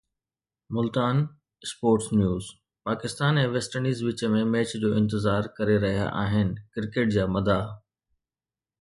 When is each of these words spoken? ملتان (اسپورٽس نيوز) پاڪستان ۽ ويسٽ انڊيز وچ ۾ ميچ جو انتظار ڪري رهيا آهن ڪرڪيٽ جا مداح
ملتان 0.77 1.17
(اسپورٽس 1.65 2.07
نيوز) 2.21 2.45
پاڪستان 2.87 3.39
۽ 3.43 3.51
ويسٽ 3.57 3.71
انڊيز 3.81 3.99
وچ 4.09 4.19
۾ 4.39 4.43
ميچ 4.55 4.69
جو 4.85 4.89
انتظار 5.03 5.43
ڪري 5.61 5.77
رهيا 5.87 6.07
آهن 6.25 6.47
ڪرڪيٽ 6.73 7.07
جا 7.19 7.25
مداح 7.39 7.65